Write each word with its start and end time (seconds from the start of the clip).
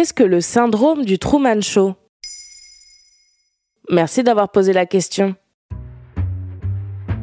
Qu'est-ce 0.00 0.14
que 0.14 0.24
le 0.24 0.40
syndrome 0.40 1.04
du 1.04 1.18
Truman 1.18 1.60
Show? 1.60 1.94
Merci 3.90 4.22
d'avoir 4.22 4.50
posé 4.50 4.72
la 4.72 4.86
question. 4.86 5.34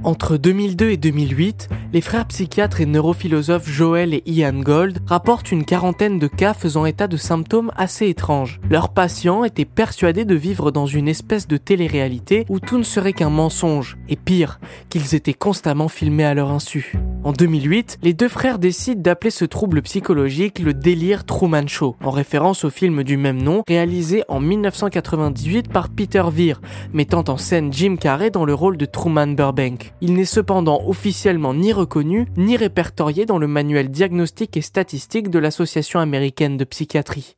Entre 0.04 0.38
2002 0.38 0.92
et 0.92 0.98
2008, 0.98 1.70
les 1.92 2.02
frères 2.02 2.28
psychiatres 2.28 2.80
et 2.80 2.86
neurophilosophes 2.86 3.68
Joel 3.68 4.14
et 4.14 4.22
Ian 4.28 4.60
Gold 4.60 5.00
rapportent 5.08 5.52
une 5.52 5.66
quarantaine 5.66 6.20
de 6.20 6.28
cas 6.28 6.54
faisant 6.54 6.86
état 6.86 7.08
de 7.08 7.18
symptômes 7.18 7.72
assez 7.76 8.10
étranges. 8.10 8.62
Leurs 8.70 8.90
patients 8.90 9.44
étaient 9.44 9.66
persuadés 9.66 10.24
de 10.24 10.36
vivre 10.36 10.70
dans 10.70 10.86
une 10.86 11.08
espèce 11.08 11.48
de 11.48 11.58
télé-réalité 11.58 12.46
où 12.48 12.60
tout 12.60 12.78
ne 12.78 12.84
serait 12.84 13.14
qu'un 13.14 13.32
mensonge, 13.32 13.98
et 14.08 14.16
pire, 14.16 14.60
qu'ils 14.90 15.16
étaient 15.16 15.34
constamment 15.34 15.88
filmés 15.88 16.26
à 16.26 16.36
leur 16.36 16.52
insu. 16.52 16.94
En 17.24 17.34
2008, 17.34 18.00
les 18.04 18.14
deux 18.14 18.30
frères 18.30 18.60
décident 18.60 19.02
d'appeler 19.02 19.32
ce 19.32 19.44
trouble 19.44 19.82
psychologique 19.82 20.60
le 20.60 20.74
délire 20.74 21.26
Truman 21.26 21.68
Show, 21.68 21.96
en 22.02 22.12
référence 22.12 22.64
au 22.64 22.70
film 22.70 23.04
du 23.04 23.18
même 23.18 23.42
nom 23.42 23.64
réalisé 23.68 24.24
en 24.30 24.40
1998 24.40 25.70
par 25.70 25.90
Peter 25.90 26.24
Veer, 26.32 26.62
mettant 26.94 27.26
en 27.28 27.38
scène 27.38 27.74
Jim 27.74 27.98
Carrey 28.00 28.30
dans 28.30 28.46
le 28.46 28.54
rôle 28.54 28.78
de 28.78 28.86
Truman 28.86 29.28
Burbank. 29.28 29.94
Il 30.00 30.14
n'est 30.14 30.26
cependant 30.26 30.82
officiellement 30.88 31.54
ni 31.54 31.74
reconnu 31.74 32.28
ni 32.38 32.56
répertorié 32.56 33.26
dans 33.26 33.40
le 33.40 33.48
manuel 33.48 33.90
diagnostique 33.90 34.56
et 34.56 34.62
statistique 34.62 35.30
de 35.30 35.40
l'Association 35.40 36.00
américaine 36.00 36.56
de 36.56 36.64
psychiatrie. 36.64 37.36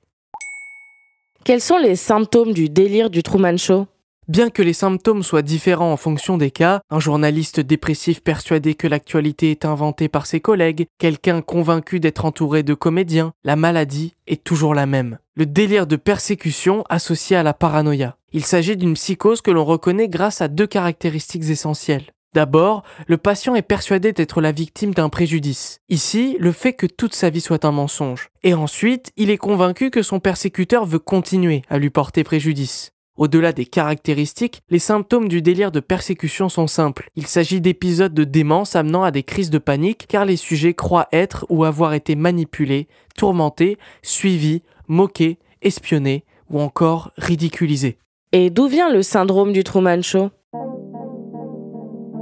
Quels 1.46 1.62
sont 1.62 1.78
les 1.78 1.96
symptômes 1.96 2.54
du 2.54 2.70
délire 2.70 3.09
du 3.09 3.23
Truman 3.23 3.58
Show? 3.58 3.88
Bien 4.30 4.52
que 4.52 4.62
les 4.62 4.74
symptômes 4.74 5.24
soient 5.24 5.42
différents 5.42 5.92
en 5.92 5.98
fonction 5.98 6.38
des 6.38 6.52
cas, 6.52 6.82
un 6.92 7.00
journaliste 7.00 7.60
dépressif 7.60 8.22
persuadé 8.22 8.76
que 8.76 8.86
l'actualité 8.86 9.50
est 9.50 9.66
inventée 9.66 10.08
par 10.08 10.28
ses 10.28 10.40
collègues, 10.40 10.86
quelqu'un 11.00 11.42
convaincu 11.42 12.00
d'être 12.00 12.26
entouré 12.26 12.62
de 12.62 12.76
comédiens, 12.76 13.34
la 13.44 13.56
maladie 13.56 14.14
est 14.28 14.44
toujours 14.44 14.76
la 14.76 14.86
même. 14.86 15.18
Le 15.34 15.48
délire 15.48 15.88
de 15.88 15.95
persécution 15.95 16.84
associé 16.90 17.38
à 17.38 17.44
la 17.44 17.56
paranoïa. 17.56 18.18
Il 18.31 18.45
s'agit 18.45 18.78
d'une 18.78 18.94
psychose 18.94 19.42
que 19.42 19.50
l'on 19.50 19.66
reconnaît 19.66 20.09
grâce 20.09 20.42
à 20.42 20.48
deux 20.48 20.68
caractéristiques 20.68 21.50
essentielles. 21.50 22.14
D'abord, 22.36 22.84
le 23.08 23.18
patient 23.18 23.56
est 23.56 23.64
persuadé 23.64 24.14
d'être 24.14 24.42
la 24.42 24.52
victime 24.52 24.94
d'un 24.94 25.09
préjudice. 25.09 25.80
Ici, 25.90 26.38
le 26.40 26.52
fait 26.52 26.73
que 26.73 26.86
toute 26.86 27.16
sa 27.16 27.31
vie 27.31 27.42
soit 27.42 27.66
un 27.66 27.72
mensonge. 27.72 28.30
Et 28.44 28.53
ensuite, 28.53 29.12
il 29.18 29.31
est 29.31 29.38
convaincu 29.38 29.90
que 29.90 30.03
son 30.03 30.20
persécuteur 30.20 30.86
veut 30.86 31.00
continuer 31.00 31.64
à 31.68 31.80
lui 31.80 31.90
porter 31.90 32.23
préjudice. 32.23 32.92
Au-delà 33.20 33.52
des 33.52 33.66
caractéristiques, 33.66 34.62
les 34.70 34.80
symptômes 34.80 35.28
du 35.28 35.42
délire 35.42 35.73
de 35.73 35.81
persécution 35.81 36.48
sont 36.48 36.67
simples. 36.67 37.09
Il 37.17 37.28
s'agit 37.28 37.59
d'épisodes 37.59 38.14
de 38.14 38.23
démence 38.23 38.78
amenant 38.78 39.03
à 39.03 39.12
des 39.12 39.23
crises 39.23 39.50
de 39.50 39.58
panique 39.58 40.06
car 40.08 40.23
les 40.23 40.38
sujets 40.38 40.73
croient 40.73 41.09
être 41.12 41.45
ou 41.50 41.66
avoir 41.66 41.94
été 41.94 42.16
manipulés, 42.16 42.88
tourmentés, 43.17 43.78
suivis, 44.03 44.64
moqués, 44.88 45.38
espionnés 45.62 46.23
ou 46.50 46.62
encore 46.62 47.12
ridiculisés. 47.17 47.97
Et 48.31 48.50
d'où 48.50 48.67
vient 48.67 48.90
le 48.90 49.03
syndrome 49.03 49.52
du 49.52 49.66
Truman 49.66 50.02
Show? 50.02 50.30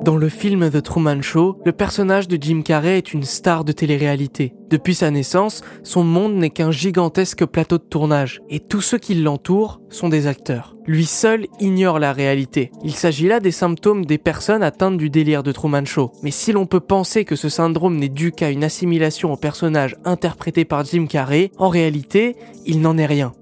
Dans 0.08 0.16
le 0.16 0.30
film 0.30 0.70
The 0.72 0.82
Truman 0.82 1.22
Show, 1.22 1.60
le 1.66 1.74
personnage 1.74 2.30
de 2.30 2.38
Jim 2.40 2.62
Carrey 2.62 2.98
est 2.98 3.12
une 3.12 3.24
star 3.24 3.66
de 3.66 3.74
télé-réalité. 3.74 4.54
Depuis 4.70 4.96
sa 4.96 5.12
naissance, 5.12 5.66
son 5.84 6.06
monde 6.06 6.36
n'est 6.36 6.50
qu'un 6.50 6.72
gigantesque 6.72 7.44
plateau 7.44 7.78
de 7.78 7.84
tournage, 7.84 8.42
et 8.50 8.62
tous 8.62 8.80
ceux 8.80 9.00
qui 9.00 9.16
l'entourent 9.16 9.82
sont 9.90 10.08
des 10.08 10.26
acteurs. 10.26 10.78
Lui 10.86 11.06
seul 11.06 11.48
ignore 11.60 12.00
la 12.00 12.14
réalité. 12.14 12.72
Il 12.86 12.94
s'agit 12.94 13.28
là 13.28 13.42
des 13.42 13.52
symptômes 13.52 14.06
des 14.06 14.18
personnes 14.18 14.64
atteintes 14.64 14.96
du 14.96 15.10
délire 15.10 15.44
de 15.44 15.52
Truman 15.52 15.84
Show. 15.84 16.14
Mais 16.24 16.32
si 16.32 16.54
l'on 16.54 16.68
peut 16.68 16.80
penser 16.80 17.26
que 17.26 17.36
ce 17.36 17.50
syndrome 17.50 17.98
n'est 17.98 18.08
dû 18.08 18.32
qu'à 18.32 18.50
une 18.50 18.64
assimilation 18.64 19.34
au 19.34 19.36
personnage 19.36 19.98
interprété 20.06 20.64
par 20.64 20.86
Jim 20.86 21.08
Carrey, 21.08 21.52
en 21.58 21.68
réalité, 21.68 22.38
il 22.66 22.80
n'en 22.80 22.98
est 22.98 23.06
rien. 23.06 23.34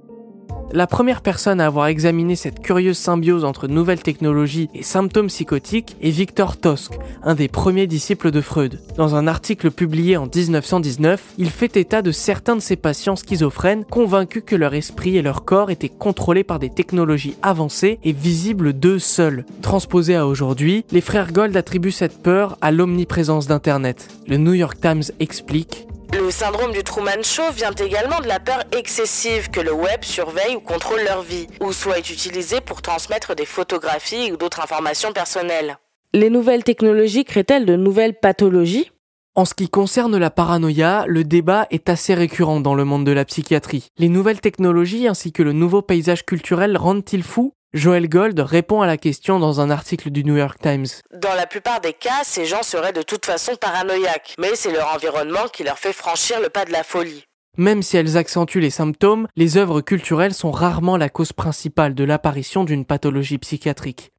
La 0.76 0.88
première 0.88 1.22
personne 1.22 1.62
à 1.62 1.68
avoir 1.68 1.88
examiné 1.88 2.36
cette 2.36 2.62
curieuse 2.62 2.98
symbiose 2.98 3.46
entre 3.46 3.70
nouvelles 3.70 4.04
technologies 4.04 4.70
et 4.74 4.84
symptômes 4.84 5.28
psychotiques 5.28 5.96
est 6.02 6.10
Victor 6.10 6.58
Tosk, 6.58 7.00
un 7.24 7.34
des 7.34 7.48
premiers 7.48 7.88
disciples 7.88 8.30
de 8.30 8.42
Freud. 8.42 8.82
Dans 8.98 9.16
un 9.16 9.26
article 9.26 9.72
publié 9.72 10.18
en 10.18 10.26
1919, 10.26 11.36
il 11.38 11.50
fait 11.50 11.78
état 11.78 12.02
de 12.02 12.12
certains 12.12 12.58
de 12.58 12.62
ses 12.62 12.76
patients 12.76 13.16
schizophrènes 13.16 13.86
convaincus 13.86 14.44
que 14.46 14.58
leur 14.58 14.74
esprit 14.74 15.16
et 15.16 15.22
leur 15.22 15.46
corps 15.46 15.72
étaient 15.72 15.88
contrôlés 15.88 16.44
par 16.44 16.60
des 16.60 16.70
technologies 16.70 17.38
avancées 17.42 18.00
et 18.04 18.12
visibles 18.12 18.74
d'eux 18.74 19.00
seuls. 19.00 19.46
Transposé 19.62 20.18
à 20.18 20.28
aujourd'hui, 20.28 20.84
les 20.92 21.00
frères 21.00 21.32
Gold 21.32 21.56
attribuent 21.56 21.92
cette 21.92 22.22
peur 22.22 22.58
à 22.60 22.74
l'omniprésence 22.74 23.48
d'Internet. 23.48 24.10
Le 24.28 24.36
New 24.36 24.54
York 24.54 24.78
Times 24.82 25.04
explique 25.22 25.88
le 26.26 26.32
syndrome 26.32 26.72
du 26.72 26.84
Truman 26.84 27.22
Show 27.22 27.52
vient 27.56 27.72
également 27.72 28.20
de 28.20 28.28
la 28.28 28.40
peur 28.40 28.64
excessive 28.76 29.52
que 29.52 29.60
le 29.60 29.72
web 29.72 30.02
surveille 30.02 30.56
ou 30.56 30.60
contrôle 30.60 31.02
leur 31.06 31.22
vie, 31.22 31.46
ou 31.62 31.72
soit 31.72 32.00
est 32.00 32.10
utilisé 32.10 32.62
pour 32.62 32.82
transmettre 32.82 33.36
des 33.36 33.46
photographies 33.46 34.32
ou 34.32 34.38
d'autres 34.38 34.60
informations 34.60 35.14
personnelles. 35.14 35.78
Les 36.14 36.32
nouvelles 36.32 36.64
technologies 36.64 37.26
créent-elles 37.26 37.68
de 37.68 37.76
nouvelles 37.76 38.16
pathologies? 38.16 38.92
En 39.36 39.46
ce 39.46 39.54
qui 39.54 39.70
concerne 39.70 40.18
la 40.18 40.32
paranoïa, 40.32 41.06
le 41.08 41.24
débat 41.24 41.68
est 41.70 41.90
assez 41.90 42.16
récurrent 42.16 42.60
dans 42.60 42.74
le 42.74 42.86
monde 42.86 43.06
de 43.06 43.12
la 43.12 43.26
psychiatrie. 43.26 43.90
Les 44.00 44.10
nouvelles 44.10 44.42
technologies 44.42 45.08
ainsi 45.08 45.32
que 45.32 45.44
le 45.44 45.54
nouveau 45.54 45.84
paysage 45.84 46.26
culturel 46.26 46.76
rendent-ils 46.76 47.22
fous? 47.22 47.54
Joel 47.76 48.08
Gold 48.08 48.40
répond 48.40 48.80
à 48.80 48.88
la 48.88 48.96
question 48.96 49.38
dans 49.38 49.60
un 49.60 49.70
article 49.70 50.10
du 50.10 50.24
New 50.24 50.38
York 50.38 50.58
Times. 50.62 50.86
Dans 51.14 51.36
la 51.36 51.46
plupart 51.46 51.82
des 51.82 51.92
cas, 51.92 52.24
ces 52.24 52.46
gens 52.46 52.64
seraient 52.64 52.94
de 52.94 53.02
toute 53.02 53.26
façon 53.26 53.58
paranoïaques, 53.58 54.34
mais 54.40 54.56
c'est 54.56 54.72
leur 54.72 54.96
environnement 54.96 55.50
qui 55.52 55.66
leur 55.66 55.78
fait 55.78 55.92
franchir 55.92 56.40
le 56.40 56.48
pas 56.48 56.64
de 56.64 56.72
la 56.72 56.86
folie. 56.86 57.26
Même 57.58 57.84
si 57.84 57.98
elles 57.98 58.16
accentuent 58.16 58.62
les 58.62 58.70
symptômes, 58.70 59.28
les 59.36 59.58
œuvres 59.58 59.82
culturelles 59.82 60.34
sont 60.34 60.52
rarement 60.52 60.96
la 60.96 61.10
cause 61.10 61.34
principale 61.34 61.96
de 61.96 62.06
l'apparition 62.06 62.64
d'une 62.64 62.86
pathologie 62.86 63.40
psychiatrique. 63.40 64.14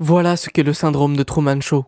Voilà 0.00 0.36
ce 0.36 0.50
qu'est 0.50 0.64
le 0.64 0.72
syndrome 0.72 1.16
de 1.16 1.22
Truman 1.22 1.60
Show. 1.60 1.84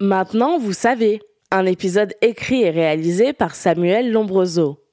Maintenant, 0.00 0.58
vous 0.58 0.72
savez, 0.72 1.20
un 1.52 1.66
épisode 1.66 2.14
écrit 2.20 2.62
et 2.62 2.70
réalisé 2.70 3.32
par 3.32 3.54
Samuel 3.54 4.10
Lombroso. 4.10 4.82